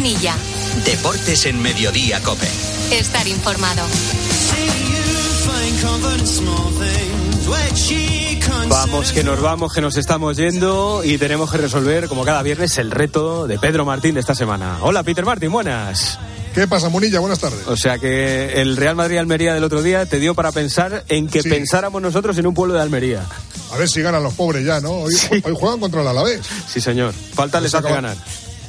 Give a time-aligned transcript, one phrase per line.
[0.00, 0.34] Munilla.
[0.86, 2.48] Deportes en Mediodía, Cope.
[2.90, 3.82] Estar informado.
[8.68, 12.78] Vamos, que nos vamos, que nos estamos yendo y tenemos que resolver, como cada viernes,
[12.78, 14.78] el reto de Pedro Martín de esta semana.
[14.80, 16.18] Hola, Peter Martín, buenas.
[16.54, 17.20] ¿Qué pasa, Munilla?
[17.20, 17.66] Buenas tardes.
[17.66, 21.42] O sea que el Real Madrid-Almería del otro día te dio para pensar en que
[21.42, 21.50] Sí.
[21.50, 23.26] pensáramos nosotros en un pueblo de Almería.
[23.70, 24.92] A ver si ganan los pobres ya, ¿no?
[24.92, 26.40] Hoy, hoy juegan contra el Alavés.
[26.66, 27.12] Sí, señor.
[27.34, 28.16] Falta les Se hace ganar.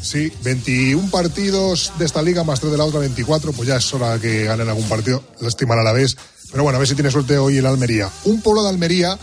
[0.01, 3.53] Sí, 21 partidos de esta liga más 3 de la otra, 24.
[3.53, 5.23] Pues ya es hora que ganen algún partido.
[5.39, 6.17] Lástima el Alavés.
[6.51, 8.09] Pero bueno, a ver si tiene suerte hoy el Almería.
[8.25, 9.17] Un pueblo de Almería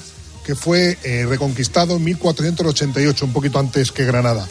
[0.48, 4.48] que fue eh, reconquistado en 1488, un poquito antes que Granada.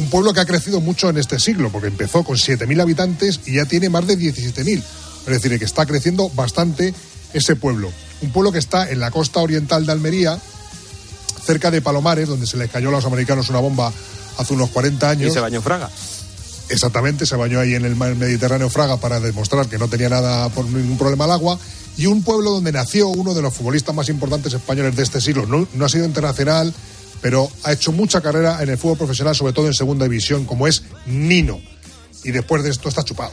[0.00, 3.54] Un pueblo que ha crecido mucho en este siglo, porque empezó con 7.000 habitantes y
[3.54, 4.82] ya tiene más de 17.000.
[4.82, 6.92] Es decir, que está creciendo bastante
[7.34, 7.92] ese pueblo.
[8.20, 10.40] Un pueblo que está en la costa oriental de Almería,
[11.44, 13.92] cerca de Palomares, donde se les cayó a los americanos una bomba
[14.38, 15.30] hace unos 40 años.
[15.30, 15.90] Y se bañó Fraga.
[16.70, 20.48] Exactamente, se bañó ahí en el mar Mediterráneo Fraga para demostrar que no tenía nada
[20.50, 21.58] por ningún problema al agua.
[21.96, 25.46] Y un pueblo donde nació uno de los futbolistas más importantes españoles de este siglo.
[25.46, 26.72] No, no ha sido internacional,
[27.20, 30.66] pero ha hecho mucha carrera en el fútbol profesional, sobre todo en segunda división, como
[30.66, 31.60] es Nino.
[32.22, 33.32] Y después de esto está chupado.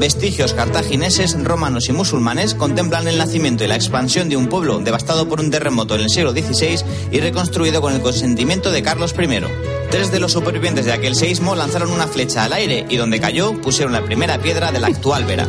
[0.00, 5.28] Vestigios cartagineses, romanos y musulmanes contemplan el nacimiento y la expansión de un pueblo devastado
[5.28, 9.28] por un terremoto en el siglo XVI y reconstruido con el consentimiento de Carlos I.
[9.90, 13.60] Tres de los supervivientes de aquel seísmo lanzaron una flecha al aire y donde cayó
[13.60, 15.46] pusieron la primera piedra de la actual Vera.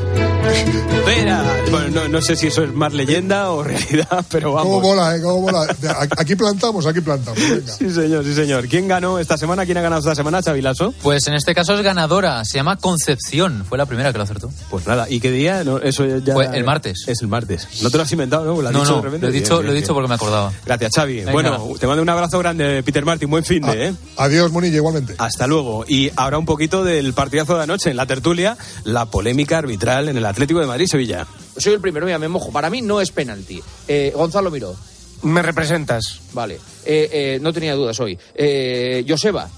[0.49, 1.43] Espera.
[1.69, 4.73] Bueno, no, no sé si eso es más leyenda o realidad, pero vamos.
[4.75, 5.21] ¿Cómo mola, eh?
[5.21, 5.75] ¿Cómo mola?
[6.17, 7.39] Aquí plantamos, aquí plantamos.
[7.39, 7.71] Venga.
[7.73, 8.67] Sí, señor, sí, señor.
[8.67, 9.65] ¿Quién ganó esta semana?
[9.65, 10.93] ¿Quién ha ganado esta semana, Chavilaso?
[11.01, 14.51] Pues en este caso es ganadora, se llama Concepción, fue la primera que lo acertó.
[14.69, 15.63] Pues nada, ¿y qué día?
[15.63, 17.05] No, eso ya Fue el martes.
[17.07, 17.67] Es el martes.
[17.81, 18.61] No te lo has inventado, ¿no?
[18.61, 19.27] Lo has No, dicho no, de repente.
[19.27, 19.95] lo he dicho, bien, lo he dicho bien.
[19.95, 20.51] porque me acordaba.
[20.65, 21.15] Gracias, Xavi.
[21.19, 21.31] Venga.
[21.31, 23.29] Bueno, te mando un abrazo grande, Peter Martin.
[23.29, 23.93] Buen fin de, ¿eh?
[24.17, 25.15] Adiós, Munilla, igualmente.
[25.17, 25.85] Hasta luego.
[25.87, 30.17] Y ahora un poquito del partidazo de anoche en la tertulia, la polémica arbitral en
[30.17, 31.27] el Atlético de Madrid-Sevilla.
[31.57, 32.51] Soy el primero, mira, me mojo.
[32.51, 33.61] Para mí no es penalti.
[33.87, 34.75] Eh, Gonzalo Miró.
[35.23, 36.19] Me representas.
[36.33, 36.55] Vale.
[36.85, 38.17] Eh, eh, no tenía dudas hoy.
[38.33, 39.49] Eh, Joseba.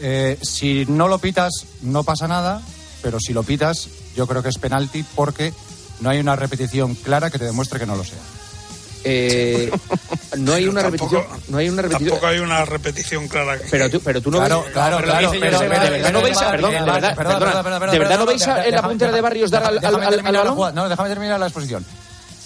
[0.00, 2.62] Eh, si no lo pitas, no pasa nada,
[3.02, 5.52] pero si lo pitas, yo creo que es penalti porque
[6.00, 8.18] no hay una repetición clara que te demuestre que no lo sea.
[9.04, 9.70] Eh,
[10.38, 11.40] no hay una Tampoco- repetición.
[11.48, 12.10] No hay una repetición.
[12.10, 13.58] Tampoco hay una repetición clara.
[13.58, 14.72] que- Pero tú, pero tú no Claro, ves.
[14.72, 15.38] claro, pero claro, de
[15.90, 19.20] verdad no veis, perdón, de perdón, verdad, de verdad no veis en la puntera de
[19.20, 20.74] Barrios dar al, balón.
[20.74, 21.84] No, déjame terminar la exposición.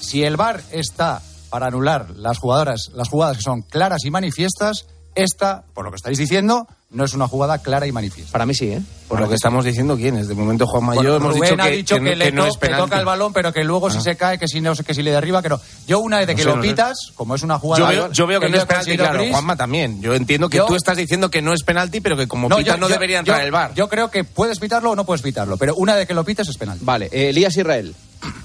[0.00, 4.86] Si el VAR está para anular las jugadoras, las jugadas que son claras y manifiestas,
[5.14, 8.32] esta, por lo que estáis diciendo, no es una jugada clara y manifiesta.
[8.32, 8.80] Para mí sí, ¿eh?
[9.08, 10.28] Por lo que estamos diciendo, ¿quién es?
[10.28, 12.32] De momento, Juan Mayor Bueno, hemos Rubén dicho ha que, dicho que, que, le que
[12.32, 14.00] no es que toca el balón, pero que luego si Ah.
[14.03, 15.60] se cae, que si no que si le derriba, que no.
[15.86, 16.69] Yo una vez de que No sé, lo no sé.
[16.70, 17.81] pitas, como es una jugada.
[17.82, 19.19] Yo veo, yo veo que, no es penalti, claro.
[19.20, 20.00] gris, Juanma también.
[20.00, 22.56] Yo entiendo que Yo- tú estás diciendo que no es penalti, pero que como no,
[22.56, 23.75] pita yo- no yo- debería entrar yo- el VAR.
[23.75, 26.48] Yo creo que puedes pitarlo o no puedes pitarlo, pero una vez que lo pites
[26.48, 26.84] es penalti.
[26.84, 27.94] Vale, eh, Elías Israel.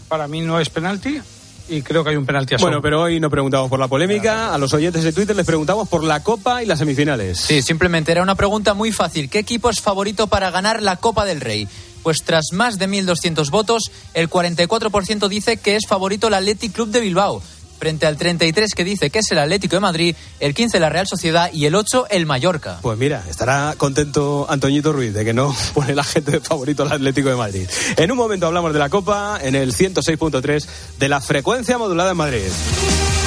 [0.08, 1.22] Para mí no es penalti
[1.70, 4.54] y creo que hay un penalti a Bueno, pero hoy no preguntamos por la polémica.
[4.54, 7.40] A los oyentes de Twitter les preguntamos por la Copa y las semifinales.
[7.40, 9.30] Sí, simplemente era una pregunta muy fácil.
[9.30, 11.68] ¿Qué equipo es favorito para ganar la Copa del Rey?
[12.04, 16.90] Pues tras más de 1.200 votos, el 44% dice que es favorito el Athletic Club
[16.90, 17.42] de Bilbao,
[17.78, 21.08] frente al 33% que dice que es el Atlético de Madrid, el 15% la Real
[21.08, 22.80] Sociedad y el 8% el Mallorca.
[22.82, 26.92] Pues mira, estará contento Antoñito Ruiz de que no pone la gente de favorito al
[26.92, 27.70] Atlético de Madrid.
[27.96, 30.66] En un momento hablamos de la Copa en el 106.3
[31.00, 33.27] de la frecuencia modulada en Madrid.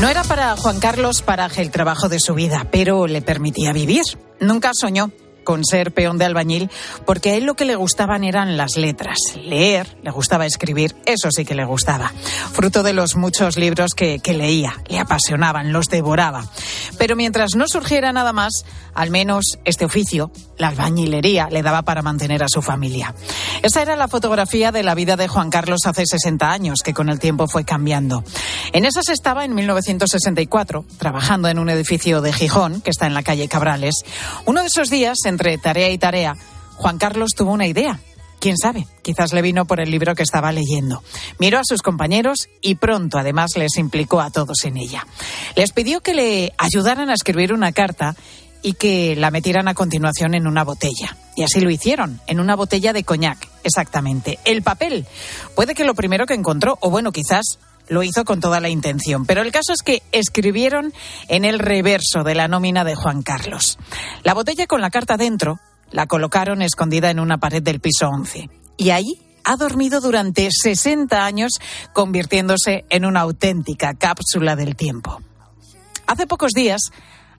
[0.00, 4.04] No era para Juan Carlos Paraje el trabajo de su vida, pero le permitía vivir.
[4.38, 5.10] Nunca soñó
[5.42, 6.70] con ser peón de albañil,
[7.04, 9.18] porque a él lo que le gustaban eran las letras.
[9.42, 12.12] Leer, le gustaba escribir, eso sí que le gustaba.
[12.52, 16.44] Fruto de los muchos libros que, que leía, le apasionaban, los devoraba.
[16.96, 18.52] Pero mientras no surgiera nada más,
[18.94, 23.14] al menos este oficio, la albañilería, le daba para mantener a su familia.
[23.62, 27.08] Esa era la fotografía de la vida de Juan Carlos hace 60 años, que con
[27.08, 28.24] el tiempo fue cambiando.
[28.72, 33.22] En esas estaba en 1964, trabajando en un edificio de Gijón, que está en la
[33.22, 33.94] calle Cabrales.
[34.44, 36.36] Uno de esos días, entre tarea y tarea,
[36.76, 38.00] Juan Carlos tuvo una idea.
[38.40, 41.02] Quién sabe, quizás le vino por el libro que estaba leyendo.
[41.40, 45.04] Miró a sus compañeros y pronto además les implicó a todos en ella.
[45.56, 48.14] Les pidió que le ayudaran a escribir una carta
[48.62, 51.16] y que la metieran a continuación en una botella.
[51.36, 54.38] Y así lo hicieron, en una botella de coñac, exactamente.
[54.44, 55.06] El papel.
[55.54, 57.58] Puede que lo primero que encontró, o bueno, quizás
[57.88, 59.24] lo hizo con toda la intención.
[59.26, 60.92] Pero el caso es que escribieron
[61.28, 63.78] en el reverso de la nómina de Juan Carlos.
[64.22, 65.58] La botella con la carta dentro
[65.90, 68.50] la colocaron escondida en una pared del piso 11.
[68.76, 71.52] Y ahí ha dormido durante 60 años,
[71.94, 75.22] convirtiéndose en una auténtica cápsula del tiempo.
[76.06, 76.90] Hace pocos días,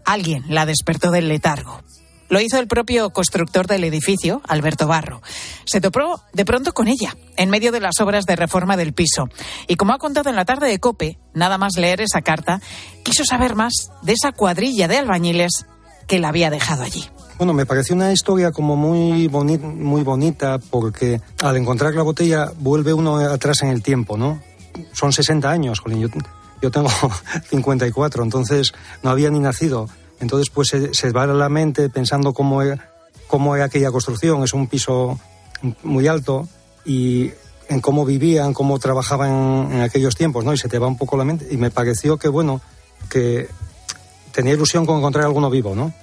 [0.06, 1.82] alguien la despertó del letargo.
[2.30, 5.22] Lo hizo el propio constructor del edificio, Alberto Barro.
[5.66, 9.30] Se topó de pronto con ella, en medio de las obras de reforma del piso.
[9.68, 12.62] Y como ha contado en la tarde de Cope, nada más leer esa carta,
[13.04, 13.74] quiso saber más
[14.04, 15.66] de esa cuadrilla de albañiles
[16.08, 17.10] que la había dejado allí.
[17.40, 22.52] Bueno, me pareció una historia como muy, boni muy bonita porque al encontrar la botella
[22.60, 24.40] vuelve uno atrás en el tiempo, ¿no?
[24.94, 26.10] Son 60 años, Jolín, yo,
[26.62, 26.90] yo tengo
[27.50, 28.74] 54, entonces
[29.04, 29.88] no había ni nacido.
[30.20, 32.92] Entonces, pues se, se va a la mente pensando cómo era,
[33.28, 34.44] cómo era aquella construcción.
[34.44, 35.20] Es un piso
[35.84, 36.48] muy alto
[36.86, 37.32] y
[37.70, 40.54] en cómo vivían, cómo trabajaban en aquellos tiempos, ¿no?
[40.54, 41.48] Y se te va un poco la mente.
[41.52, 42.62] Y me pareció que, bueno,
[43.10, 43.48] que
[44.32, 45.94] tenía ilusión con encontrar alguno vivo, ¿no?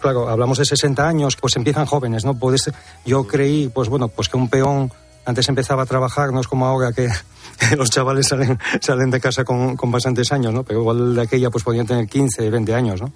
[0.00, 2.34] Claro, hablamos de 60 años, pues empiezan jóvenes, ¿no?
[2.34, 2.70] Puedes,
[3.06, 4.92] yo creí, pues bueno, pues que un peón
[5.24, 7.08] antes empezaba a trabajar, no es como ahora que
[7.76, 10.64] los chavales salen, salen de casa con, con bastantes años, ¿no?
[10.64, 13.12] Pero igual de aquella pues podían tener 15, 20 años, ¿no?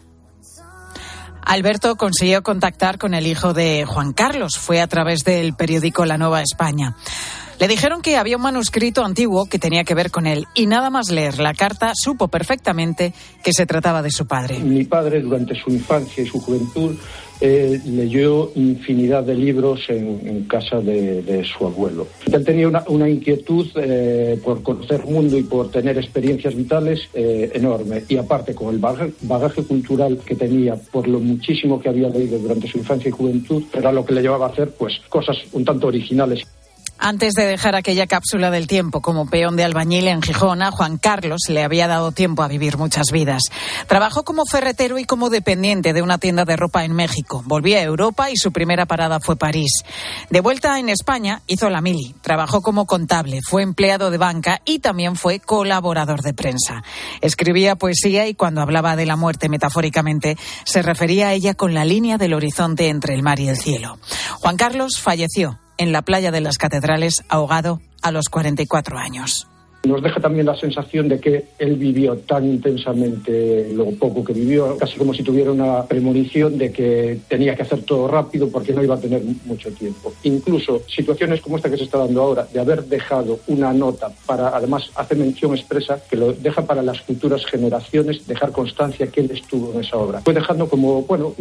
[1.47, 4.58] Alberto consiguió contactar con el hijo de Juan Carlos.
[4.58, 6.97] Fue a través del periódico La Nueva España.
[7.61, 10.91] Le dijeron que había un manuscrito antiguo que tenía que ver con él y nada
[10.91, 13.14] más leer la carta supo perfectamente
[13.44, 14.59] que se trataba de su padre.
[14.59, 16.97] Mi padre durante su infancia y su juventud
[17.41, 22.06] eh, leyó infinidad de libros en, casa de, de, su abuelo.
[22.33, 27.50] Él tenía una, una inquietud eh, por conocer mundo y por tener experiencias vitales eh,
[27.55, 28.05] enorme.
[28.09, 32.69] Y aparte, con el bagaje, cultural que tenía, por lo muchísimo que había leído durante
[32.69, 35.87] su infancia y juventud, era lo que le llevaba a hacer pues, cosas un tanto
[35.87, 36.47] originales.
[36.98, 41.43] Antes de dejar aquella cápsula del tiempo como peón de albañil en Gijón, Juan Carlos
[41.48, 43.42] le había dado tiempo a vivir muchas vidas.
[43.87, 47.42] Trabajó como ferretero y como dependiente de una tienda de ropa en México.
[47.44, 49.71] Volvió a Europa y su primera parada fue París.
[50.30, 52.14] De vuelta en España, hizo la mili.
[52.23, 56.82] Trabajó como contable, fue empleado de banca y también fue colaborador de prensa.
[57.21, 61.85] Escribía poesía y cuando hablaba de la muerte metafóricamente, se refería a ella con la
[61.85, 63.99] línea del horizonte entre el mar y el cielo.
[64.40, 69.49] Juan Carlos falleció en la playa de las Catedrales, ahogado a los 44 años.
[69.87, 74.76] Nos deja también la sensación de que él vivió tan intensamente lo poco que vivió,
[74.76, 78.83] casi como si tuviera una premonición de que tenía que hacer todo rápido porque no
[78.83, 80.12] iba a tener mucho tiempo.
[80.25, 84.49] Incluso situaciones como esta que se está dando ahora, de haber dejado una nota para,
[84.49, 89.31] además, hace mención expresa, que lo deja para las futuras generaciones, dejar constancia que él
[89.33, 90.21] estuvo en esa obra.
[90.23, 91.33] Fue dejando como, bueno,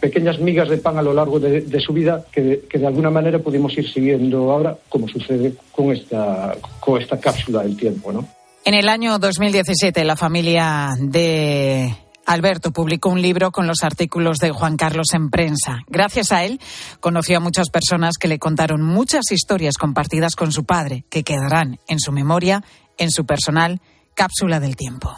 [0.00, 3.76] pequeñas migas de pan a lo largo de, su vida que, de alguna manera pudimos
[3.78, 8.26] ir siguiendo ahora, como sucede con esta, con esta cápsula del tiempo, ¿no?
[8.64, 14.50] En el año 2017, la familia de Alberto publicó un libro con los artículos de
[14.50, 15.78] Juan Carlos en prensa.
[15.86, 16.58] Gracias a él,
[16.98, 21.78] conoció a muchas personas que le contaron muchas historias compartidas con su padre, que quedarán
[21.86, 22.64] en su memoria,
[22.96, 23.80] en su personal
[24.14, 25.16] cápsula del tiempo.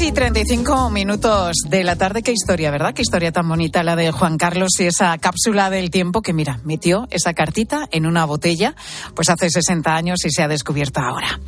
[0.00, 2.22] 3 y 35 minutos de la tarde.
[2.22, 2.94] Qué historia, ¿verdad?
[2.94, 6.58] Qué historia tan bonita la de Juan Carlos y esa cápsula del tiempo que, mira,
[6.64, 8.74] metió esa cartita en una botella,
[9.14, 11.38] pues hace 60 años y se ha descubierto ahora.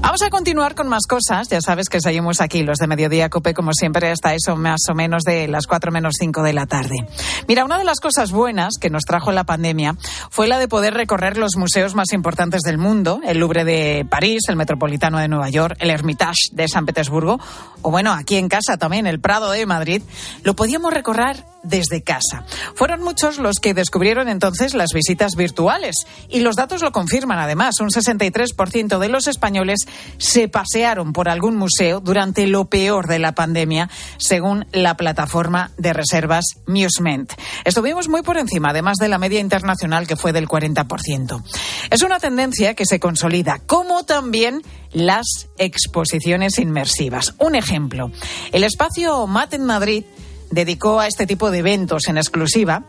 [0.00, 1.50] Vamos a continuar con más cosas.
[1.50, 4.94] Ya sabes que seguimos aquí, los de Mediodía Cope, como siempre, hasta eso más o
[4.94, 7.06] menos de las 4 menos 5 de la tarde.
[7.48, 9.96] Mira, una de las cosas buenas que nos trajo la pandemia
[10.30, 14.44] fue la de poder recorrer los museos más importantes del mundo, el Louvre de París,
[14.48, 17.38] el Metropolitano de Nueva York, el Hermitage de San Petersburgo,
[17.82, 20.00] o bueno, aquí en casa también, el Prado de Madrid,
[20.42, 22.44] lo podíamos recorrer desde casa.
[22.74, 25.96] Fueron muchos los que descubrieron entonces las visitas virtuales
[26.28, 27.80] y los datos lo confirman además.
[27.80, 29.86] Un 63% de los españoles
[30.18, 35.92] se pasearon por algún museo durante lo peor de la pandemia, según la plataforma de
[35.92, 37.32] reservas Musement.
[37.64, 41.42] Estuvimos muy por encima, además de la media internacional que fue del 40%.
[41.90, 44.62] Es una tendencia que se consolida, como también
[44.92, 47.34] las exposiciones inmersivas.
[47.38, 48.10] Un ejemplo,
[48.52, 50.04] el espacio MAT en Madrid
[50.50, 52.84] dedicó a este tipo de eventos en exclusiva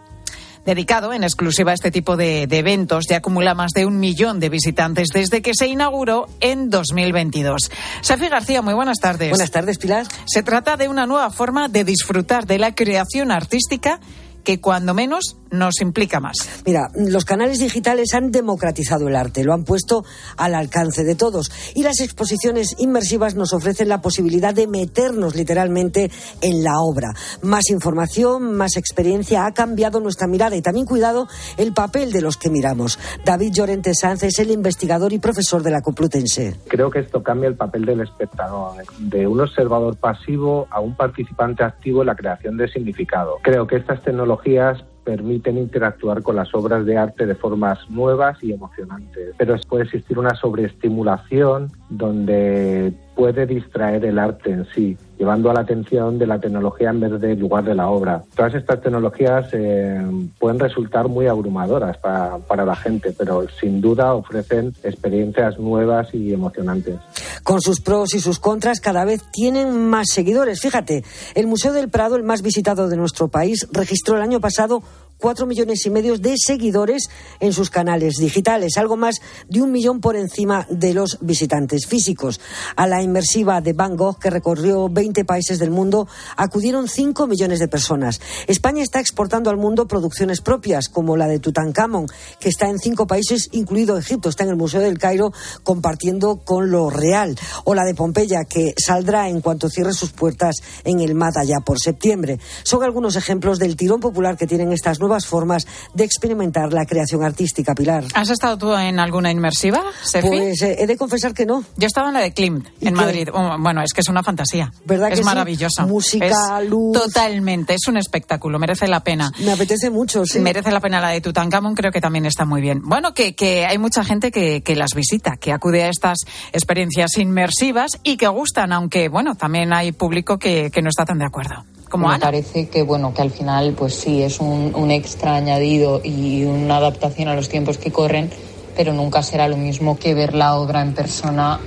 [0.66, 3.06] dedicado en exclusiva a este tipo de, de, eventos.
[3.10, 7.72] Ya acumula más de un millón de visitantes desde que se inauguró en 2022.
[8.02, 9.30] Safi García, muy buenas tardes.
[9.30, 10.06] Buenas tardes, Pilar.
[10.26, 14.00] Se trata de una nueva forma de disfrutar de la creación artística
[14.44, 16.64] que cuando menos nos implica más.
[16.66, 20.04] Mira, los canales digitales han democratizado el arte, lo han puesto
[20.38, 26.10] al alcance de todos y las exposiciones inmersivas nos ofrecen la posibilidad de meternos literalmente
[26.42, 27.14] en la obra.
[27.42, 31.28] Más información, más experiencia, ha cambiado nuestra mirada y también cuidado
[31.58, 32.98] el papel de los que miramos.
[33.26, 36.56] David Llorente Sanz es el investigador y profesor de la Complutense.
[36.68, 41.64] Creo que esto cambia el papel del espectador, de un observador pasivo a un participante
[41.64, 43.38] activo en la creación de significado.
[43.44, 48.54] Creo que estas tecnologías permiten interactuar con las obras de arte de formas nuevas y
[48.54, 49.34] emocionantes.
[49.38, 55.60] Pero puede existir una sobreestimulación donde puede distraer el arte en sí, llevando a la
[55.60, 58.24] atención de la tecnología en vez del lugar de la obra.
[58.36, 60.02] Todas estas tecnologías eh,
[60.40, 66.34] pueden resultar muy abrumadoras para, para la gente, pero sin duda ofrecen experiencias nuevas y
[66.34, 66.96] emocionantes.
[67.44, 70.60] Con sus pros y sus contras, cada vez tienen más seguidores.
[70.60, 71.04] Fíjate,
[71.36, 74.82] el Museo del Prado, el más visitado de nuestro país, registró el año pasado
[75.22, 77.10] cuatro millones y medio de seguidores
[77.40, 82.42] en sus canales digitales, algo más de un millón por encima de los visitantes físicos.
[82.76, 87.60] A la inmersiva de Van Gogh, que recorrió 20 países del mundo, acudieron 5 millones
[87.60, 88.20] de personas.
[88.48, 92.08] España está exportando al mundo producciones propias, como la de Tutankamón,
[92.40, 95.32] que está en cinco países, incluido Egipto, está en el Museo del Cairo,
[95.64, 97.38] compartiendo con lo real.
[97.64, 101.60] O la de Pompeya, que saldrá en cuanto cierre sus puertas en el MAT allá
[101.60, 102.40] por septiembre.
[102.64, 106.86] Son algunos ejemplos del tirón popular que tienen estas nuevas nuevas formas de experimentar la
[106.86, 108.06] creación artística, Pilar.
[108.14, 110.30] ¿Has estado tú en alguna inmersiva, Sefi?
[110.30, 111.66] Pues eh, he de confesar que no.
[111.76, 113.28] Yo estaba en la de Klimt, en Madrid.
[113.34, 114.72] Oh, bueno, es que es una fantasía.
[114.86, 115.84] ¿Verdad es que maravillosa.
[115.84, 115.90] Sí?
[115.90, 116.28] Música,
[116.62, 116.94] es luz.
[116.94, 119.30] Totalmente, es un espectáculo, merece la pena.
[119.40, 120.40] Me apetece mucho, sí.
[120.40, 122.82] Merece la pena la de Tutankamón, creo que también está muy bien.
[122.86, 126.20] Bueno, que, que hay mucha gente que, que las visita, que acude a estas
[126.54, 131.20] experiencias inmersivas y que gustan, aunque, bueno, también hay público que, que no está tan
[131.20, 131.66] de acuerdo.
[131.92, 132.26] Como me Ana.
[132.26, 136.78] parece que bueno que al final pues sí es un, un, extra añadido y una
[136.78, 138.32] adaptación a los tiempos que corren
[138.76, 141.60] pero nunca será lo mismo que ver la obra en persona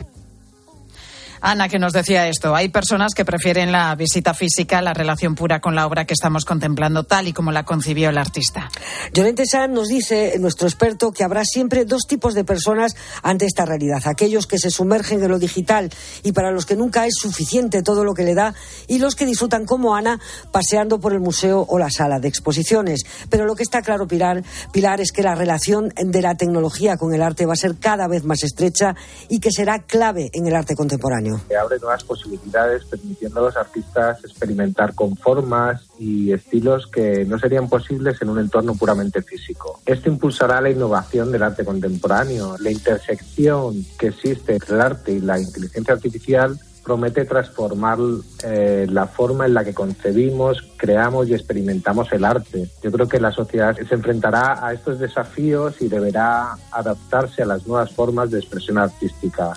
[1.46, 2.54] Ana, que nos decía esto.
[2.54, 6.46] Hay personas que prefieren la visita física, la relación pura con la obra que estamos
[6.46, 8.70] contemplando, tal y como la concibió el artista.
[9.12, 13.66] Llorente San nos dice, nuestro experto, que habrá siempre dos tipos de personas ante esta
[13.66, 14.00] realidad.
[14.06, 15.90] Aquellos que se sumergen en lo digital
[16.22, 18.54] y para los que nunca es suficiente todo lo que le da,
[18.88, 20.20] y los que disfrutan como Ana
[20.50, 23.02] paseando por el museo o la sala de exposiciones.
[23.28, 27.12] Pero lo que está claro, Pilar, Pilar, es que la relación de la tecnología con
[27.12, 28.96] el arte va a ser cada vez más estrecha
[29.28, 33.56] y que será clave en el arte contemporáneo que abre nuevas posibilidades, permitiendo a los
[33.56, 39.80] artistas experimentar con formas y estilos que no serían posibles en un entorno puramente físico.
[39.86, 42.56] Esto impulsará la innovación del arte contemporáneo.
[42.58, 47.98] La intersección que existe entre el arte y la inteligencia artificial promete transformar
[48.44, 52.68] eh, la forma en la que concebimos, creamos y experimentamos el arte.
[52.82, 57.66] Yo creo que la sociedad se enfrentará a estos desafíos y deberá adaptarse a las
[57.66, 59.54] nuevas formas de expresión artística.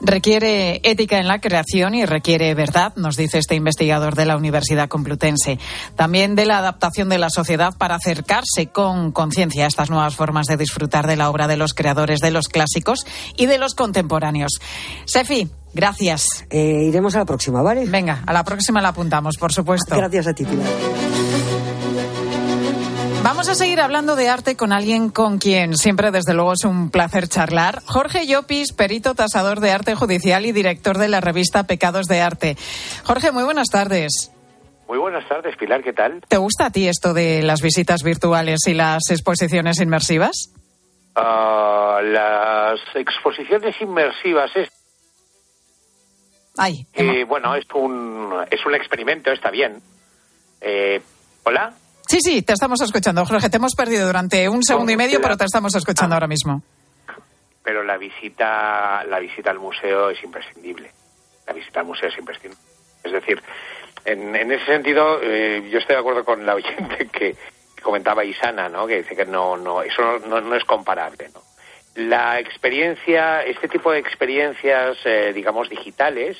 [0.00, 4.88] Requiere ética en la creación y requiere verdad, nos dice este investigador de la Universidad
[4.88, 5.58] Complutense.
[5.96, 10.46] También de la adaptación de la sociedad para acercarse con conciencia a estas nuevas formas
[10.46, 14.52] de disfrutar de la obra de los creadores de los clásicos y de los contemporáneos.
[15.06, 16.44] Sefi, gracias.
[16.50, 17.86] Eh, iremos a la próxima, ¿vale?
[17.86, 19.96] Venga, a la próxima la apuntamos, por supuesto.
[19.96, 21.25] Gracias a ti, Pilar.
[23.26, 26.92] Vamos a seguir hablando de arte con alguien con quien siempre, desde luego, es un
[26.92, 27.82] placer charlar.
[27.84, 32.56] Jorge Llopis, perito tasador de arte judicial y director de la revista Pecados de Arte.
[33.02, 34.30] Jorge, muy buenas tardes.
[34.86, 36.20] Muy buenas tardes, Pilar, ¿qué tal?
[36.28, 40.52] ¿Te gusta a ti esto de las visitas virtuales y las exposiciones inmersivas?
[41.16, 44.68] Ah, las exposiciones inmersivas es
[46.56, 49.82] Ay, eh, bueno, es un es un experimento, está bien.
[50.60, 51.02] Eh,
[51.42, 51.74] Hola.
[52.08, 53.50] Sí, sí, te estamos escuchando, Jorge.
[53.50, 56.62] Te hemos perdido durante un segundo y medio, pero te estamos escuchando ahora mismo.
[57.62, 60.90] pero la visita la visita al museo es imprescindible.
[61.46, 62.62] La visita al museo es imprescindible.
[63.02, 63.42] Es decir,
[64.04, 67.36] en, en ese sentido, eh, yo estoy de acuerdo con la oyente que,
[67.82, 68.86] comentaba Isana, ¿no?
[68.86, 71.40] Que dice que no, no, eso no, no- no es comparable, ¿no?
[71.94, 76.36] La experiencia, este tipo de experiencias, eh, digamos, digitales,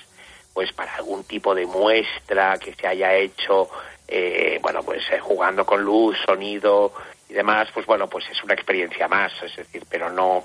[0.53, 3.69] pues para algún tipo de muestra que se haya hecho,
[4.09, 6.93] eh, bueno, pues eh, jugando con luz, sonido
[7.29, 10.45] y demás, pues bueno, pues es una experiencia más, es decir, pero no,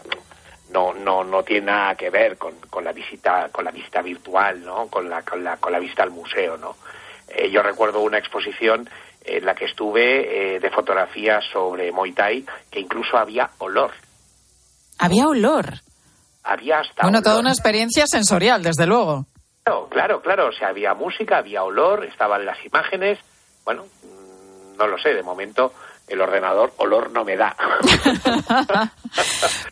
[0.71, 4.63] no, no, no tiene nada que ver con, con la visita, con la visita virtual,
[4.63, 4.87] ¿no?
[4.87, 6.75] Con la, con la, con la visita al museo, ¿no?
[7.27, 8.89] Eh, yo recuerdo una exposición
[9.23, 13.91] en la que estuve eh, de fotografías sobre Muay Thai que incluso había olor,
[14.97, 15.65] Había olor.
[16.43, 17.23] había hasta Bueno, olor.
[17.23, 19.25] toda una experiencia sensorial, desde luego.
[19.63, 23.19] Claro, claro, claro, o sea, había música, había olor, estaban las imágenes,
[23.65, 25.73] bueno, mm, no lo sé, de momento
[26.07, 27.55] el ordenador olor no me da.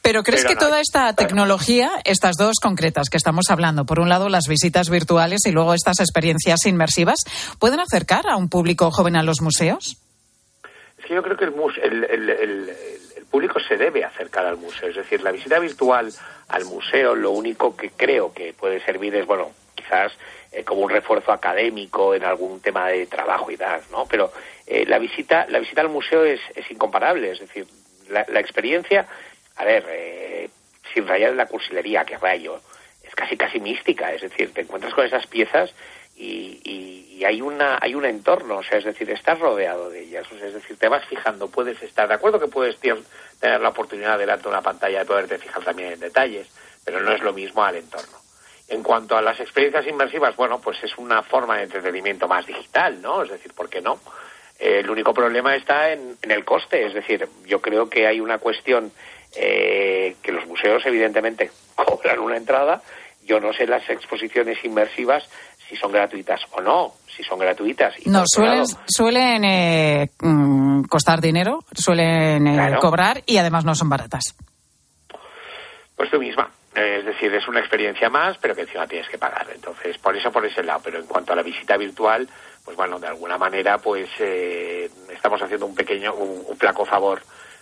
[0.01, 3.99] Pero ¿crees Pero que no, toda esta tecnología, estas dos concretas que estamos hablando, por
[3.99, 7.19] un lado las visitas virtuales y luego estas experiencias inmersivas,
[7.59, 9.97] pueden acercar a un público joven a los museos?
[10.97, 12.69] Es que yo creo que el, mus- el, el- el-
[13.17, 14.89] el público se debe acercar al museo.
[14.89, 16.11] Es decir, la visita virtual
[16.47, 20.11] al museo lo único que creo que puede servir es, bueno, quizás
[20.51, 24.05] eh, como un refuerzo académico en algún tema de trabajo y tal, ¿no?
[24.07, 24.31] Pero
[24.67, 27.31] eh, la visita la visita al museo es, es incomparable.
[27.31, 27.65] Es decir,
[28.09, 29.07] la, la experiencia,
[29.57, 30.49] a ver, eh,
[30.93, 32.59] sin rayar en la cursilería, que rayo,
[33.03, 34.11] es casi casi mística.
[34.13, 35.73] Es decir, te encuentras con esas piezas
[36.15, 40.01] y, y- y hay una hay un entorno, o sea, es decir, estás rodeado de
[40.03, 43.03] ellas, o sea, es decir, te vas fijando, puedes estar, de acuerdo que puedes tier-
[43.41, 46.47] tener la oportunidad delante de una pantalla de poderte fijar también en detalles,
[46.85, 48.18] pero no es lo mismo al entorno.
[48.69, 53.01] En cuanto a las experiencias inmersivas, bueno, pues es una forma de entretenimiento más digital,
[53.01, 53.23] ¿no?
[53.23, 53.99] Es decir, ¿por qué no?
[54.59, 58.19] Eh, el único problema está en, en el coste, es decir, yo creo que hay
[58.19, 58.91] una cuestión
[59.35, 62.81] eh, que los museos evidentemente cobran una entrada,
[63.25, 65.23] yo no sé las exposiciones inmersivas
[65.67, 67.93] si son gratuitas o no, si son gratuitas.
[68.05, 72.79] Y No, suelen, eh, mm, costar dinero, suelen eh, Claro.
[72.79, 74.35] cobrar y además no son baratas.
[75.95, 76.49] Pues tú misma.
[76.75, 79.47] Es decir, es una experiencia más, pero que encima tienes que pagar.
[79.53, 80.81] Entonces, por eso por ese lado.
[80.83, 82.27] Pero en cuanto a la visita virtual,
[82.63, 87.21] pues bueno, de alguna manera, pues eh, estamos haciendo un pequeño, un, un flaco favor,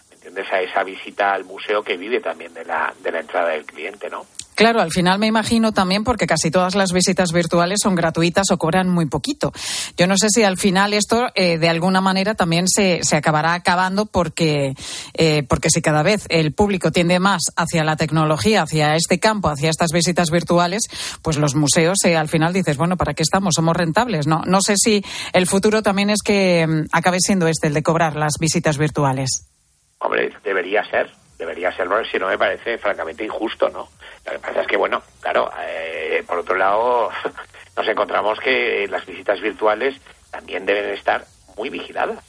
[0.09, 0.51] ¿me entiendes?
[0.51, 4.09] A esa visita al museo que vive también de la, de la entrada del cliente,
[4.09, 4.25] ¿no?
[4.57, 8.57] Claro, al final me imagino también porque casi todas las visitas virtuales son gratuitas o
[8.57, 9.53] cobran muy poquito.
[9.95, 13.53] Yo no sé si al final esto eh, de alguna manera también se, se acabará
[13.53, 14.73] acabando porque,
[15.13, 19.49] eh, porque si cada vez el público tiende más hacia la tecnología, hacia este campo,
[19.49, 20.81] hacia estas visitas virtuales,
[21.21, 23.53] pues los museos eh, al final dices, bueno, ¿para qué estamos?
[23.53, 24.25] Somos rentables.
[24.25, 27.83] No, no sé si el futuro también es que mm, acabe siendo este, el de
[27.83, 29.51] cobrar las visitas virtuales.
[29.99, 33.87] Hombre, debería ser, debería ser, si no me parece francamente injusto, ¿no?
[34.27, 37.09] Lo que pasa es que, bueno, claro, eh, por otro lado,
[37.77, 39.95] nos encontramos que las visitas virtuales
[40.29, 42.19] también deben estar muy vigiladas.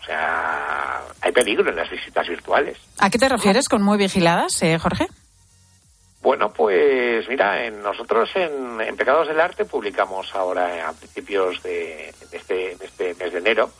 [0.00, 2.78] O sea, hay peligro en las visitas virtuales.
[2.98, 5.08] ¿A qué te refieres con muy vigiladas, eh, Jorge?
[6.22, 12.14] Bueno, pues mira, en nosotros en, en Pecados del Arte publicamos ahora a principios de,
[12.30, 13.70] de este, de este mes de enero,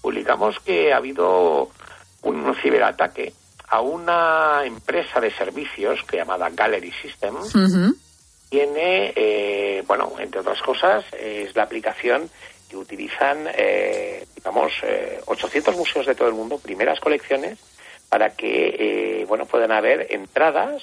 [0.00, 1.68] publicamos que ha habido
[2.22, 3.34] un ciberataque
[3.70, 7.54] a una empresa de servicios que llamada Gallery Systems.
[8.48, 12.28] Tiene, eh, bueno, entre otras cosas, es la aplicación
[12.68, 17.60] que utilizan, eh, digamos, eh, 800 museos de todo el mundo, primeras colecciones,
[18.08, 18.74] para que,
[19.20, 20.82] eh, bueno, puedan haber entradas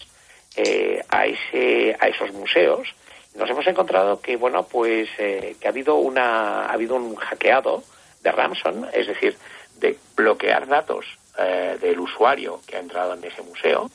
[0.55, 2.95] eh, a, ese, a esos museos.
[3.35, 7.83] Nos hemos encontrado que, bueno, pues eh, que ha habido, una, ha habido un hackeado
[8.23, 9.37] de ransom, es decir,
[9.77, 13.89] de bloquear datos eh, del usuario que ha entrado en ese museo,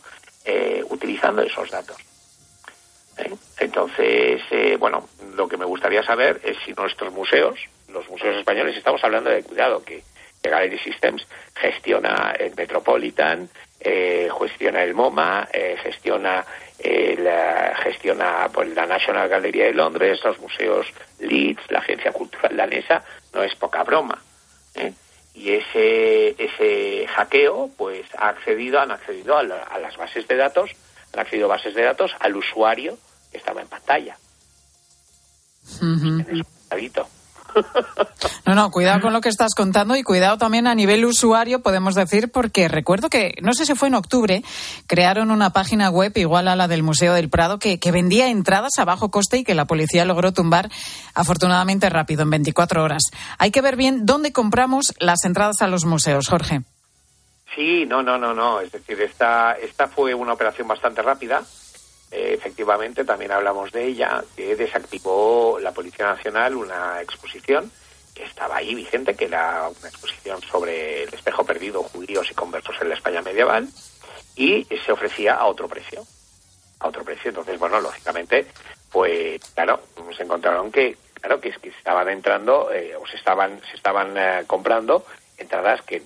[0.45, 1.97] eh, utilizando esos datos.
[3.19, 3.33] ¿eh?
[3.59, 8.77] Entonces, eh, bueno, lo que me gustaría saber es si nuestros museos, los museos españoles,
[8.77, 10.03] estamos hablando de cuidado, que,
[10.43, 13.49] que Gallery Systems gestiona el Metropolitan,
[13.81, 16.45] eh, gestiona el MoMA, eh, gestiona
[16.79, 20.87] eh, gestiona pues, la National Gallery de Londres, los museos
[21.21, 24.19] Leeds, la Agencia Cultural Danesa, no es poca broma.
[24.75, 24.93] ¿eh?
[25.35, 30.37] Y ese ese hackeo pues ha accedido han accedido a, la- a las bases de
[30.37, 30.71] datos
[31.15, 32.99] han accedido a bases de datos al usuario
[33.31, 34.17] que estaba en pantalla
[35.81, 36.25] Ujú.
[36.69, 37.09] Cuidadito.
[38.45, 41.95] No, no, cuidado con lo que estás contando y cuidado también a nivel usuario, podemos
[41.95, 44.43] decir, porque recuerdo que, no sé si fue en octubre,
[44.87, 48.79] crearon una página web igual a la del Museo del Prado que, que vendía entradas
[48.79, 50.71] a bajo coste y que la policía logró tumbar
[51.15, 53.03] afortunadamente rápido, en 24 horas.
[53.39, 56.63] Hay que ver bien dónde compramos las entradas a los museos, Jorge.
[57.55, 58.61] Sí, no, no, no, no.
[58.61, 61.43] Es decir, esta, esta fue una operación bastante rápida.
[62.13, 67.73] Eh, efectivamente, también hablamos de ella, que desactivó la Policía Nacional una exposición
[68.15, 72.77] que estaba ahí vigente, que era una exposición sobre el espejo perdido, judíos y conversos
[72.83, 73.67] en la España medieval,
[74.37, 76.05] y se ofrecía a otro precio.
[76.81, 77.31] A otro precio.
[77.31, 78.47] Entonces, bueno, lógicamente,
[78.91, 79.81] pues claro,
[80.15, 84.45] se encontraron que, claro, que que estaban entrando, eh, o se estaban, se estaban eh,
[84.47, 85.07] comprando
[85.39, 86.03] entradas que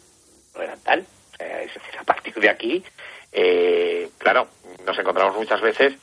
[0.55, 1.07] no eran tal.
[1.39, 2.83] Es decir, a partir de aquí,
[3.33, 4.49] eh, claro,
[4.85, 5.95] nos encontramos muchas veces,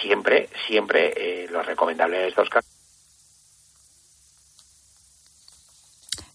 [0.00, 2.71] siempre, siempre eh, lo recomendable en estos casos.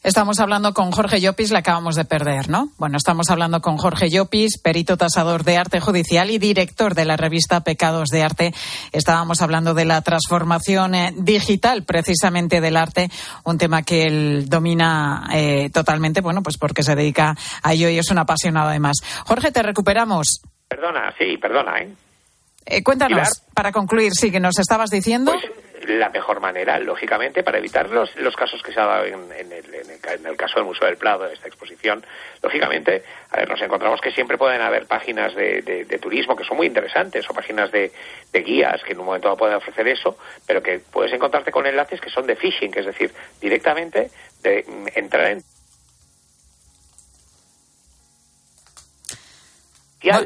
[0.04, 2.70] Estamos hablando con Jorge Llopis, le acabamos de perder, ¿no?
[2.78, 7.18] Bueno, estamos hablando con Jorge Llopis, perito tasador de arte judicial y director de la
[7.18, 8.54] revista Pecados de Arte.
[8.92, 13.10] Estábamos hablando de la transformación eh, digital, precisamente del arte,
[13.44, 17.98] un tema que él domina eh, totalmente, bueno, pues porque se dedica a ello y
[17.98, 18.98] es un apasionado además.
[19.26, 20.42] Jorge, te recuperamos.
[20.68, 21.94] Perdona, sí, perdona, ¿eh?
[22.70, 25.34] Eh, cuéntanos, para concluir, sí, que nos estabas diciendo.
[25.88, 29.52] La mejor manera, lógicamente, para evitar los, los casos que se ha dado en, en
[29.52, 32.06] el, en el en el caso del Museo del Prado, de esta exposición,
[32.42, 36.44] lógicamente, a ver, nos encontramos que siempre pueden haber páginas de, de- de turismo que
[36.44, 37.92] son muy interesantes o páginas de,
[38.32, 42.00] de guías que en un momento pueden ofrecer eso, pero que puedes encontrarte con enlaces
[42.02, 44.10] que son de phishing, es decir, directamente
[44.42, 45.44] de mm, entrar en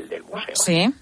[0.09, 0.55] del museo.
[0.55, 0.93] Sí.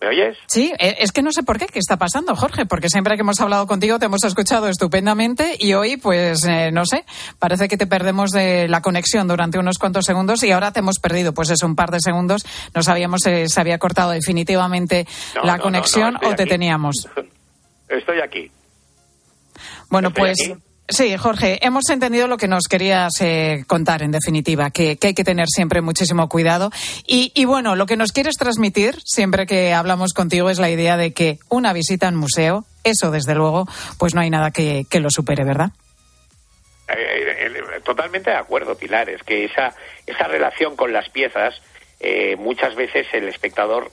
[0.00, 0.36] ¿Me oyes?
[0.46, 3.22] Sí, eh, es que no sé por qué, qué está pasando, Jorge, porque siempre que
[3.22, 7.06] hemos hablado contigo te hemos escuchado estupendamente y hoy, pues, eh, no sé,
[7.38, 10.98] parece que te perdemos de la conexión durante unos cuantos segundos y ahora te hemos
[10.98, 12.44] perdido, pues eso, un par de segundos.
[12.74, 16.50] No sabíamos si se había cortado definitivamente No, la no, conexión no, o te aquí.
[16.50, 17.08] teníamos.
[17.88, 18.50] Estoy aquí.
[19.88, 20.38] Bueno, Estoy pues.
[20.50, 20.62] aquí.
[20.88, 25.24] Sí, Jorge, hemos entendido lo que nos querías eh, contar, en definitiva, que, hay que
[25.24, 26.70] tener siempre muchísimo cuidado.
[27.06, 30.96] Y, y bueno, lo que nos quieres transmitir, siempre que hablamos contigo, es la idea
[30.96, 33.66] de que una visita a un museo, eso desde luego,
[33.98, 35.70] pues no hay nada que, lo supere, ¿verdad?
[36.88, 39.10] Eh, eh, eh, totalmente de acuerdo, Pilar.
[39.10, 39.74] Es que esa,
[40.06, 41.60] esa relación con las piezas,
[41.98, 43.90] eh, muchas veces el espectador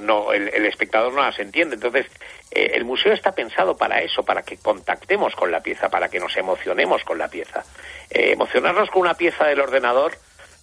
[0.00, 1.76] no, el espectador no las entiende.
[1.76, 2.06] Entonces,
[2.50, 6.18] eh, el museo está pensado para eso, para que contactemos con la pieza, para que
[6.20, 7.64] nos emocionemos con la pieza.
[8.10, 10.12] Eh, emocionarnos con una pieza del ordenador,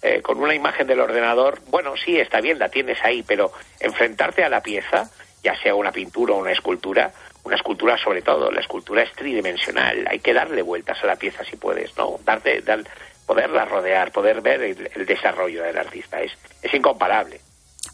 [0.01, 4.43] eh, con una imagen del ordenador, bueno, sí, está bien, la tienes ahí, pero enfrentarte
[4.43, 5.09] a la pieza,
[5.43, 7.11] ya sea una pintura o una escultura,
[7.43, 11.43] una escultura sobre todo, la escultura es tridimensional, hay que darle vueltas a la pieza
[11.43, 12.19] si puedes, ¿no?
[12.23, 12.83] Darte, dar-
[13.25, 17.39] poderla rodear, poder ver el, el desarrollo del artista, es, es incomparable.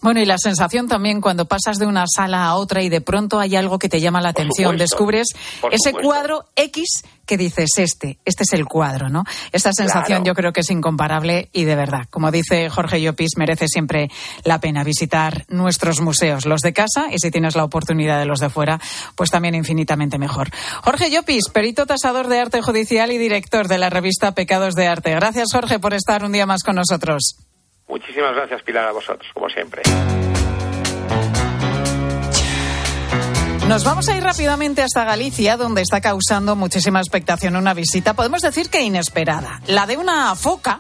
[0.02, 3.40] Bueno, y la sensación también cuando pasas de una sala a otra y de pronto
[3.40, 5.28] hay algo que te llama la atención, supuesto, descubres
[5.72, 6.00] ese supuesto.
[6.02, 9.24] cuadro X que dices, este, este es el cuadro, ¿no?
[9.52, 10.24] Esta sensación Claro.
[10.26, 14.10] yo creo que es incomparable y de verdad, como dice Jorge Llopis, merece siempre
[14.44, 18.40] la pena visitar nuestros museos, los de casa y si tienes la oportunidad de los
[18.40, 18.82] de fuera,
[19.16, 20.50] pues también infinitamente mejor.
[20.84, 25.12] Jorge Llopis, perito tasador de arte judicial y director de la revista Pecados de Arte.
[25.12, 27.36] Gracias, Jorge, por estar un día más con nosotros.
[27.92, 29.82] Muchísimas gracias, Pilar, a vosotros, como siempre.
[33.68, 38.42] Nos vamos a ir rápidamente hasta Galicia, donde está causando muchísima expectación una visita, podemos
[38.42, 40.80] decir que inesperada, la de una foca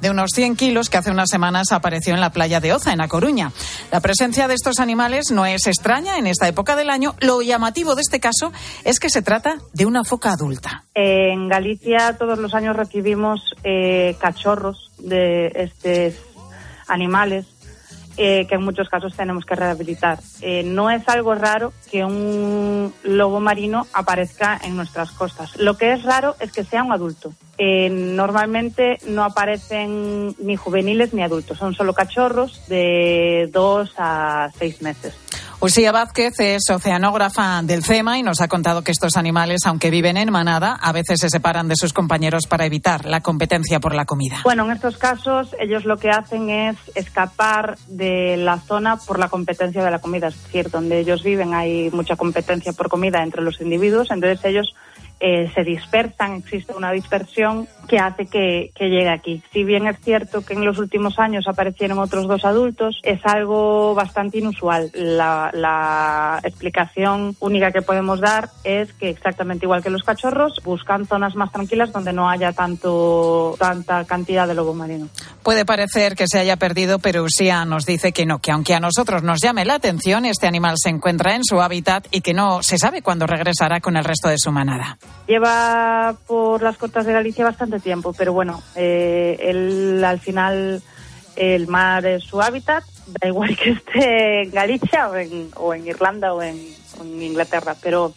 [0.00, 3.00] de unos 100 kilos que hace unas semanas apareció en la playa de Oza, en
[3.00, 3.52] A Coruña.
[3.90, 7.14] La presencia de estos animales no es extraña en esta época del año.
[7.20, 8.52] Lo llamativo de este caso
[8.84, 10.84] es que se trata de una foca adulta.
[10.94, 16.29] En Galicia todos los años recibimos eh, cachorros de estos
[16.90, 17.46] animales
[18.16, 20.18] eh, que en muchos casos tenemos que rehabilitar.
[20.42, 25.56] Eh, no es algo raro que un lobo marino aparezca en nuestras costas.
[25.56, 27.32] Lo que es raro es que sea un adulto.
[27.56, 34.82] Eh, normalmente no aparecen ni juveniles ni adultos, son solo cachorros de dos a seis
[34.82, 35.14] meses.
[35.62, 40.16] Usía Vázquez es oceanógrafa del CEMA y nos ha contado que estos animales, aunque viven
[40.16, 44.06] en manada, a veces se separan de sus compañeros para evitar la competencia por la
[44.06, 44.38] comida.
[44.42, 49.28] Bueno, en estos casos ellos lo que hacen es escapar de la zona por la
[49.28, 50.28] competencia de la comida.
[50.28, 54.74] Es decir, donde ellos viven hay mucha competencia por comida entre los individuos, entonces ellos
[55.20, 59.42] eh, se dispersan, existe una dispersión que hace que, que llegue aquí.
[59.52, 63.94] Si bien es cierto que en los últimos años aparecieron otros dos adultos, es algo
[63.94, 64.90] bastante inusual.
[64.94, 71.06] La, la explicación única que podemos dar es que exactamente igual que los cachorros, buscan
[71.06, 75.08] zonas más tranquilas donde no haya tanto tanta cantidad de lobo marino.
[75.42, 78.80] Puede parecer que se haya perdido, pero Usía nos dice que no, que aunque a
[78.80, 82.62] nosotros nos llame la atención, este animal se encuentra en su hábitat y que no
[82.62, 84.98] se sabe cuándo regresará con el resto de su manada.
[85.26, 90.82] Lleva por las costas de Galicia bastante tiempo, pero bueno, eh, él al final
[91.36, 95.86] el mar es su hábitat, da igual que esté en Galicia o en, o en
[95.86, 96.58] Irlanda o en,
[97.02, 98.12] Inglaterra, pero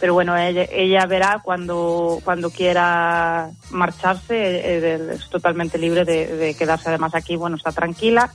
[0.00, 6.54] pero bueno, ella, ella verá cuando cuando quiera marcharse, eh, es totalmente libre de, de
[6.54, 8.32] quedarse además aquí, bueno, está tranquila,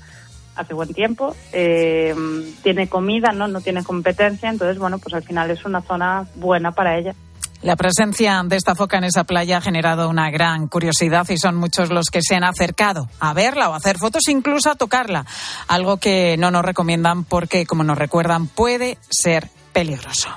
[0.55, 2.15] hace buen tiempo, eh,
[2.61, 3.47] tiene comida, ¿no?
[3.47, 7.15] no tiene competencia, entonces bueno, pues al final es una zona buena para ella.
[7.63, 11.55] La presencia de esta foca en esa playa ha generado una gran curiosidad y son
[11.55, 15.25] muchos los que se han acercado a verla o a hacer fotos, incluso a tocarla.
[15.69, 20.29] Algo que no nos recomiendan porque, como nos recuerdan, puede ser peligroso.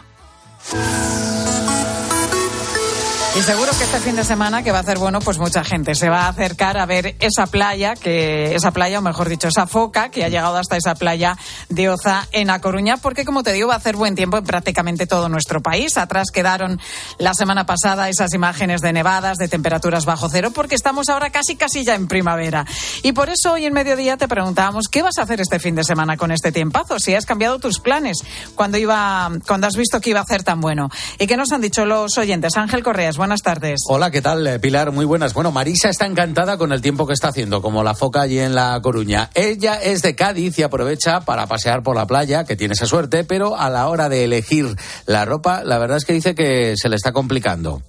[3.37, 5.95] Y seguro que este fin de semana, que va a ser bueno, pues mucha gente
[5.95, 9.67] se va a acercar a ver esa playa, que esa playa, o mejor dicho, esa
[9.67, 11.37] foca que ha llegado hasta esa playa
[11.69, 14.45] de Oza en A Coruña, porque como te digo, va a hacer buen tiempo en
[14.45, 15.99] prácticamente todo nuestro país.
[15.99, 16.81] Atrás quedaron
[17.19, 21.57] la semana pasada esas imágenes de nevadas, de temperaturas bajo cero, porque estamos ahora casi
[21.57, 22.65] casi ya en primavera.
[23.03, 25.85] Y por eso hoy en mediodía te preguntábamos qué vas a hacer este fin de
[25.85, 28.17] semana con este tiempazo, si has cambiado tus planes
[28.55, 30.89] cuando iba, cuando has visto que iba a hacer tan bueno.
[31.19, 32.57] ¿Y qué nos han dicho los oyentes?
[32.57, 33.81] Ángel Correas, buenas tardes.
[33.89, 34.93] Hola, ¿qué tal, eh, Pilar?
[34.93, 35.35] Muy buenas.
[35.35, 38.55] Bueno, Marisa está encantada con el tiempo que está haciendo, como la foca allí en
[38.55, 39.31] La Coruña.
[39.35, 43.25] Ella es de Cádiz y aprovecha para pasear por la playa, que tiene esa suerte,
[43.25, 46.89] pero a la hora de elegir la ropa, la verdad es que dice que se
[46.89, 47.83] le está complicando.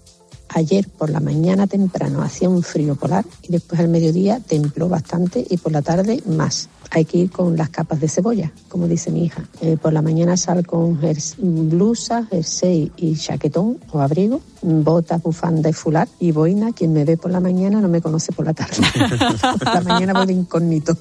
[0.50, 5.46] Ayer por la mañana temprano hacía un frío polar y después al mediodía templó bastante
[5.48, 6.68] y por la tarde más.
[6.92, 9.44] Hay que ir con las capas de cebolla, como dice mi hija.
[9.62, 11.00] Eh, por la mañana sal con
[11.38, 16.72] blusa, jersey y chaquetón o abrigo, botas, bufanda y fular y boina.
[16.74, 18.78] Quien me ve por la mañana no me conoce por la tarde.
[19.60, 20.98] por la mañana voy de incógnito.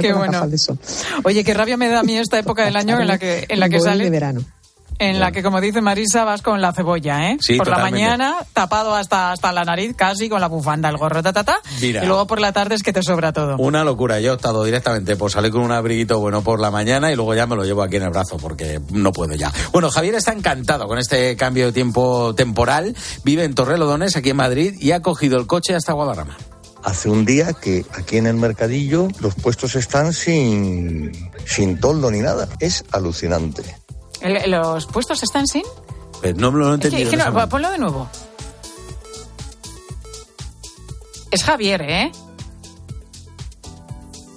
[0.00, 0.32] Qué bueno.
[0.32, 0.78] gafas de sol.
[1.24, 3.60] Oye, qué rabia me da a mí esta época del año en la que, en
[3.60, 4.04] la que Voy sale.
[4.04, 4.40] de verano.
[4.98, 7.36] En la que, como dice Marisa, vas con la cebolla, ¿eh?
[7.40, 11.22] Sí, por la mañana, tapado hasta, hasta la nariz, casi con la bufanda, el gorro,
[11.22, 11.58] ta, ta, ta.
[11.80, 12.04] Mira.
[12.04, 13.56] Y luego por la tarde es que te sobra todo.
[13.58, 14.20] Una locura.
[14.20, 17.34] Yo he optado directamente por salir con un abriguito bueno por la mañana y luego
[17.34, 19.52] ya me lo llevo aquí en el brazo porque no puedo ya.
[19.72, 22.94] Bueno, Javier está encantado con este cambio de tiempo temporal.
[23.24, 26.36] Vive en Torrelodones, aquí en Madrid, y ha cogido el coche hasta Guadarrama.
[26.82, 31.12] Hace un día que aquí en el mercadillo los puestos están sin,
[31.46, 32.46] sin toldo ni nada.
[32.60, 33.62] Es alucinante.
[34.46, 35.64] ¿Los puestos están sin?
[36.20, 37.10] Pues no me lo he Es que- entendido.
[37.22, 38.08] es que no, ponlo de nuevo.
[41.30, 42.12] Es Javier, ¿eh?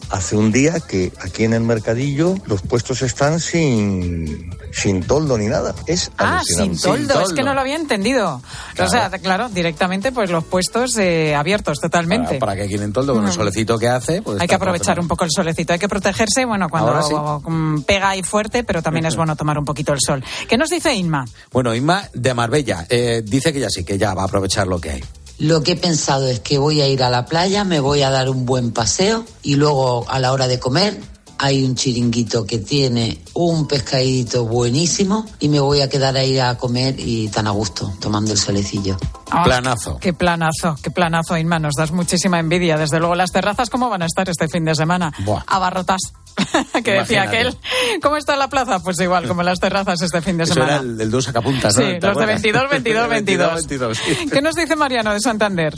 [0.10, 5.48] Hace un día que aquí en el mercadillo los puestos están sin, sin toldo ni
[5.48, 5.76] nada.
[5.86, 7.20] Es Ah, sin toldo.
[7.22, 8.41] Es que no lo había entendido.
[8.80, 12.39] O sea, claro, directamente pues los puestos eh, abiertos totalmente.
[12.39, 13.34] Para, para que quieren toldo con el Mm.
[13.34, 14.22] solecito que hace.
[14.22, 15.74] Pues Hay que aprovechar un poco el solecito.
[15.74, 17.13] Hay que protegerse, bueno, cuando sí.
[17.46, 20.24] mm, pega ahí fuerte, pero también es bueno tomar un poquito el sol.
[20.48, 21.26] ¿Qué nos dice Inma?
[21.52, 24.80] Bueno, Inma de Marbella eh, dice que ya sí, que ya va a aprovechar lo
[24.80, 25.04] que hay.
[25.39, 28.10] Lo que he pensado es que voy a ir a la playa, me voy a
[28.10, 31.00] dar un buen paseo y luego a la hora de comer
[31.39, 36.58] hay un chiringuito que tiene un pescadito buenísimo y me voy a quedar ahí a
[36.58, 38.97] comer y tan a gusto, tomando el solecillo.
[39.30, 39.97] Ah, Planazo.
[40.00, 41.60] Qué planazo, qué planazo, Inma.
[41.60, 42.78] Nos das muchísima envidia.
[42.78, 45.13] Desde luego, las terrazas, ¿cómo van a estar este fin de semana?
[45.26, 45.43] Buah.
[45.47, 46.00] Abarrotas.
[46.84, 47.38] que decía Imagínate.
[47.38, 47.58] aquel.
[48.02, 48.80] ¿Cómo está la plaza?
[48.80, 50.73] Pues igual, como las terrazas este fin de Eso semana.
[50.76, 51.82] era el, el dos sacapuntas, ¿no?
[51.82, 52.41] Sí, ¿Te los de acuerdas?
[52.41, 53.54] 22, 22, 22.
[53.56, 54.30] 22, sí.
[54.32, 55.78] ¿Qué nos dice Mariano de Santander?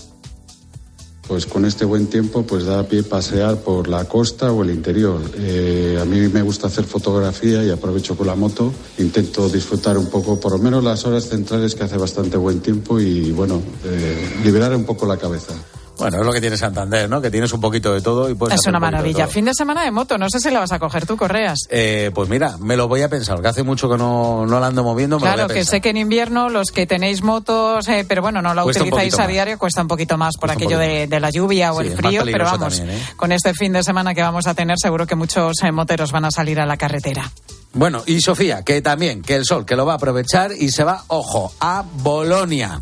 [1.30, 5.22] Pues con este buen tiempo, pues da pie pasear por la costa o el interior.
[5.36, 8.74] Eh, a mí me gusta hacer fotografía y aprovecho con la moto.
[8.98, 13.00] Intento disfrutar un poco, por lo menos las horas centrales que hace bastante buen tiempo
[13.00, 15.54] y bueno, eh, liberar un poco la cabeza.
[16.00, 17.22] Bueno, es lo que tiene Santander, ¿no?
[17.22, 19.28] Que tienes un poquito de todo y puedes es hacer una un maravilla.
[19.28, 20.18] Fin de semana de moto.
[20.18, 21.60] No sé si la vas a coger tú, Correas.
[21.70, 24.68] Eh, pues mira, me lo voy a pensar, que hace mucho que no, no la
[24.68, 27.22] ando moviendo, me lo Claro, voy a que sé que en invierno los que tenéis
[27.22, 29.28] motos, eh, pero bueno, no la Cuesta utilizáis a más.
[29.28, 31.98] diario, cuesta un poquito más por Cuesta aquello de, de la lluvia o Sí, el
[31.98, 33.04] frío, pero vamos, también, ¿eh?
[33.16, 36.26] con este fin de semana que vamos a tener, seguro que muchos eh, moteros van
[36.26, 37.30] a salir a la carretera.
[37.74, 40.84] Bueno, y Sofía, que también, que el sol, que lo va a aprovechar y se
[40.84, 42.82] va, ojo, a Bolonia.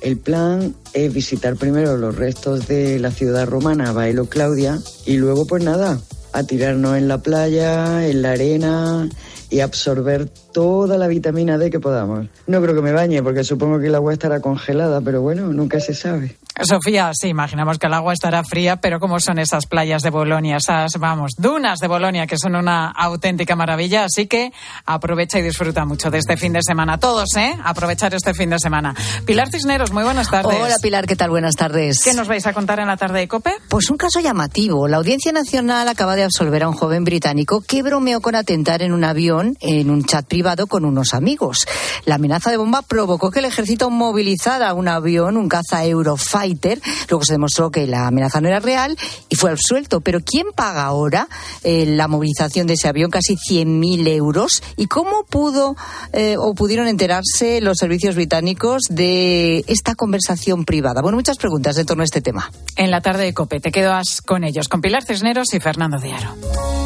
[0.00, 5.46] El plan es visitar primero los restos de la ciudad romana, Baelo Claudia, y luego
[5.46, 6.00] pues nada,
[6.32, 9.08] a tirarnos en la playa, en la arena,
[9.50, 12.26] y absorber toda la vitamina D que podamos.
[12.46, 15.80] No creo que me bañe porque supongo que el agua estará congelada, pero bueno, nunca
[15.80, 16.36] se sabe.
[16.62, 20.56] Sofía, sí, imaginamos que el agua estará fría, pero ¿cómo son esas playas de Bolonia,
[20.56, 24.04] esas, vamos, dunas de Bolonia, que son una auténtica maravilla?
[24.04, 24.52] Así que
[24.86, 26.98] aprovecha y disfruta mucho de este fin de semana.
[26.98, 27.54] Todos, ¿eh?
[27.62, 28.94] Aprovechar este fin de semana.
[29.26, 30.58] Pilar Cisneros, muy buenas tardes.
[30.58, 31.28] Hola Pilar, ¿qué tal?
[31.28, 32.00] Buenas tardes.
[32.02, 33.52] ¿Qué nos vais a contar en la tarde de COPE?
[33.68, 34.88] Pues un caso llamativo.
[34.88, 38.94] La Audiencia Nacional acaba de absolver a un joven británico que bromeó con atentar en
[38.94, 41.66] un avión en un chat privado con unos amigos.
[42.04, 46.80] La amenaza de bomba provocó que el ejército movilizara un avión, un caza Eurofighter.
[47.08, 48.96] Luego se demostró que la amenaza no era real
[49.28, 50.00] y fue absuelto.
[50.00, 51.28] Pero ¿quién paga ahora
[51.62, 53.10] eh, la movilización de ese avión?
[53.10, 54.62] Casi 100.000 euros.
[54.76, 55.76] ¿Y cómo pudo
[56.12, 61.02] eh, o pudieron enterarse los servicios británicos de esta conversación privada?
[61.02, 62.50] Bueno, muchas preguntas en torno a este tema.
[62.76, 66.85] En la tarde de COPE te quedas con ellos, con Pilar Cisneros y Fernando Diaro.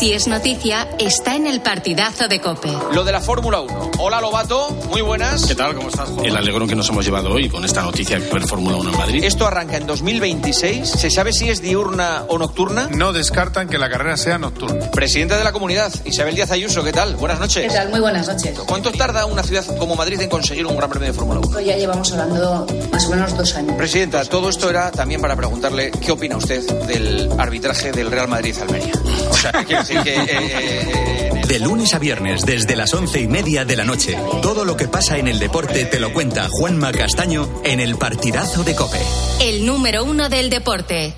[0.00, 2.70] Si es noticia, está en el partidazo de Cope.
[2.94, 3.90] Lo de la Fórmula 1.
[3.98, 5.44] Hola Lobato, muy buenas.
[5.44, 5.74] ¿Qué tal?
[5.74, 6.24] ¿Cómo estás, Juan?
[6.24, 9.24] El alegrón que nos hemos llevado hoy con esta noticia de Fórmula 1 en Madrid.
[9.24, 10.88] Esto arranca en 2026.
[10.88, 12.88] ¿Se sabe si es diurna o nocturna?
[12.90, 14.90] No descartan que la carrera sea nocturna.
[14.90, 17.16] Presidenta de la comunidad, Isabel Díaz Ayuso, ¿qué tal?
[17.16, 17.70] Buenas noches.
[17.70, 17.90] ¿Qué tal?
[17.90, 18.58] Muy buenas noches.
[18.60, 21.50] ¿Cuánto tarda una ciudad como Madrid en conseguir un gran premio de Fórmula 1?
[21.50, 23.76] Pues ya llevamos hablando más o menos dos años.
[23.76, 28.94] Presidenta, todo esto era también para preguntarle qué opina usted del arbitraje del Real Madrid-Almería.
[29.28, 30.14] O sea, quiero decir que...
[30.16, 34.76] eh, De lunes a viernes, desde las once y media de la noche, todo lo
[34.76, 39.00] que pasa en el deporte te lo cuenta Juanma Castaño en el partidazo de Cope.
[39.40, 41.12] El número uno del deporte.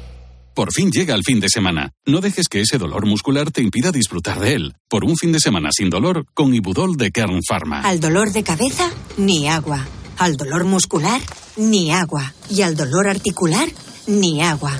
[0.55, 1.93] Por fin llega el fin de semana.
[2.07, 4.75] No dejes que ese dolor muscular te impida disfrutar de él.
[4.89, 7.81] Por un fin de semana sin dolor, con Ibudol de Kern Pharma.
[7.81, 9.87] Al dolor de cabeza, ni agua.
[10.19, 11.21] Al dolor muscular,
[11.57, 12.35] ni agua.
[12.51, 13.67] Y al dolor articular,
[14.07, 14.79] ni agua.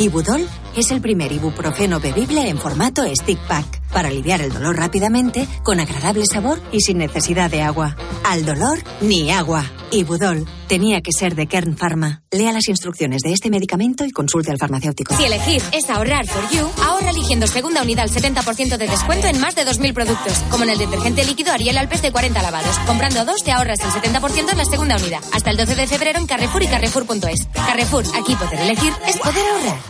[0.00, 5.46] Ibudol es el primer ibuprofeno bebible en formato stick pack para aliviar el dolor rápidamente,
[5.62, 7.96] con agradable sabor y sin necesidad de agua.
[8.24, 9.64] Al dolor, ni agua.
[9.90, 12.22] Ibudol tenía que ser de Kern Pharma.
[12.30, 15.16] Lea las instrucciones de este medicamento y consulte al farmacéutico.
[15.16, 19.40] Si elegir es ahorrar for you, ahorra eligiendo segunda unidad al 70% de descuento en
[19.40, 22.78] más de 2.000 productos, como en el detergente líquido Ariel Alpes de 40 lavados.
[22.86, 25.20] Comprando dos te ahorras el 70% en la segunda unidad.
[25.32, 27.48] Hasta el 12 de febrero en Carrefour y Carrefour.es.
[27.52, 29.89] Carrefour, aquí poder elegir es poder ahorrar.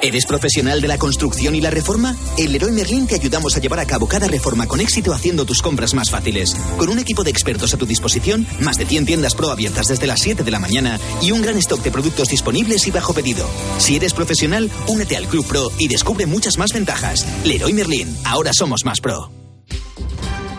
[0.00, 2.14] ¿Eres profesional de la construcción y la reforma?
[2.36, 5.60] En Leroy Merlin te ayudamos a llevar a cabo cada reforma con éxito haciendo tus
[5.60, 6.54] compras más fáciles.
[6.76, 10.06] Con un equipo de expertos a tu disposición, más de 100 tiendas pro abiertas desde
[10.06, 13.44] las 7 de la mañana y un gran stock de productos disponibles y bajo pedido.
[13.78, 17.26] Si eres profesional, únete al Club Pro y descubre muchas más ventajas.
[17.44, 19.32] Leroy Merlin, ahora somos más pro.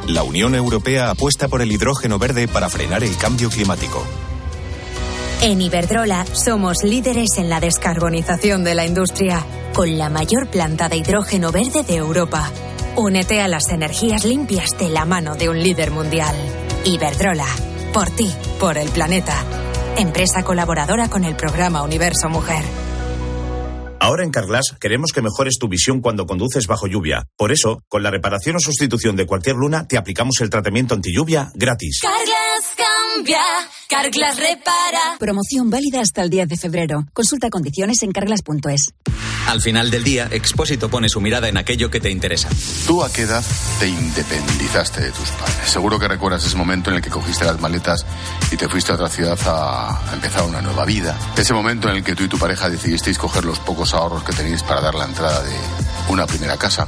[0.08, 4.06] La Unión Europea apuesta por el hidrógeno verde para frenar el cambio climático.
[5.42, 10.98] En Iberdrola somos líderes en la descarbonización de la industria, con la mayor planta de
[10.98, 12.52] hidrógeno verde de Europa.
[12.98, 16.36] Únete a las energías limpias de la mano de un líder mundial.
[16.84, 17.48] Iberdrola,
[17.94, 19.34] por ti, por el planeta.
[19.98, 22.66] Empresa colaboradora con el programa Universo Mujer.
[24.02, 27.28] Ahora en Carglass queremos que mejores tu visión cuando conduces bajo lluvia.
[27.38, 31.14] Por eso, con la reparación o sustitución de cualquier luna, te aplicamos el tratamiento anti
[31.14, 32.02] lluvia gratis.
[32.02, 32.39] Carglass
[33.16, 33.42] cambia,
[33.88, 35.18] Carglass repara.
[35.20, 37.06] Promoción válida hasta el 10 de febrero.
[37.14, 38.94] Consulta condiciones en carglass.es.
[39.48, 42.50] Al final del día, Expósito pone su mirada en aquello que te interesa.
[42.86, 43.44] ¿Tú a qué edad
[43.80, 45.56] te independizaste de tus padres?
[45.66, 48.06] Seguro que recuerdas ese momento en el que cogiste las maletas
[48.52, 51.18] y te fuiste a otra ciudad a empezar una nueva vida.
[51.36, 54.34] Ese momento en el que tú y tu pareja decidisteis coger los pocos ahorros que
[54.34, 55.56] tenéis para dar la entrada de
[56.10, 56.88] una primera casa.